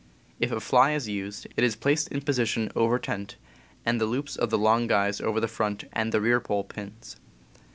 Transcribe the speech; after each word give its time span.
If 0.39 0.51
a 0.51 0.59
fly 0.59 0.93
is 0.93 1.07
used, 1.07 1.45
it 1.55 1.63
is 1.63 1.75
placed 1.75 2.07
in 2.07 2.21
position 2.21 2.71
over 2.75 2.97
tent, 2.97 3.35
and 3.85 4.01
the 4.01 4.07
loops 4.07 4.35
of 4.35 4.49
the 4.49 4.57
long 4.57 4.87
guys 4.87 5.21
over 5.21 5.39
the 5.39 5.47
front 5.47 5.83
and 5.93 6.11
rear 6.11 6.39
pole 6.39 6.63
pins. 6.63 7.17